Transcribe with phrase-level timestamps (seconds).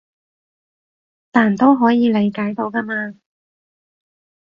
[1.31, 3.19] 但都可以理解到㗎嘛